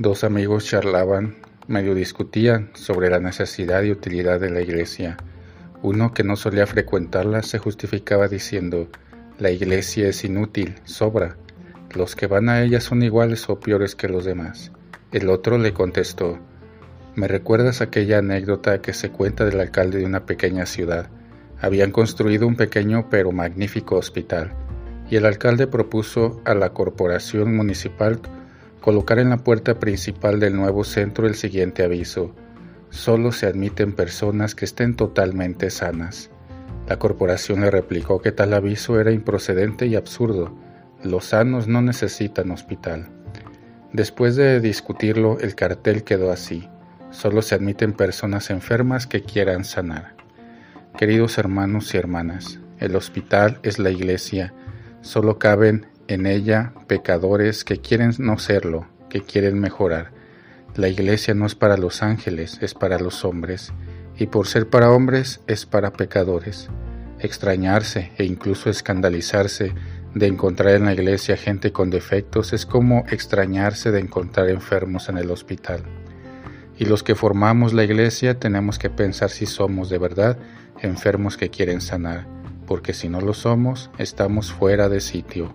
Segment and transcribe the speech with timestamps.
[0.00, 5.16] Dos amigos charlaban, medio discutían sobre la necesidad y utilidad de la iglesia.
[5.82, 8.88] Uno que no solía frecuentarla se justificaba diciendo,
[9.40, 11.36] la iglesia es inútil, sobra,
[11.96, 14.70] los que van a ella son iguales o peores que los demás.
[15.10, 16.38] El otro le contestó,
[17.16, 21.10] ¿me recuerdas aquella anécdota que se cuenta del alcalde de una pequeña ciudad?
[21.60, 24.52] Habían construido un pequeño pero magnífico hospital,
[25.10, 28.20] y el alcalde propuso a la corporación municipal
[28.80, 32.34] colocar en la puerta principal del nuevo centro el siguiente aviso.
[32.90, 36.30] Solo se admiten personas que estén totalmente sanas.
[36.88, 40.56] La corporación le replicó que tal aviso era improcedente y absurdo.
[41.02, 43.10] Los sanos no necesitan hospital.
[43.92, 46.68] Después de discutirlo, el cartel quedó así.
[47.10, 50.14] Solo se admiten personas enfermas que quieran sanar.
[50.96, 54.54] Queridos hermanos y hermanas, el hospital es la iglesia.
[55.00, 60.10] Solo caben en ella pecadores que quieren no serlo, que quieren mejorar.
[60.74, 63.72] La iglesia no es para los ángeles, es para los hombres,
[64.16, 66.68] y por ser para hombres es para pecadores.
[67.20, 69.74] Extrañarse e incluso escandalizarse
[70.14, 75.18] de encontrar en la iglesia gente con defectos es como extrañarse de encontrar enfermos en
[75.18, 75.82] el hospital.
[76.78, 80.38] Y los que formamos la iglesia tenemos que pensar si somos de verdad
[80.80, 82.26] enfermos que quieren sanar,
[82.66, 85.54] porque si no lo somos, estamos fuera de sitio.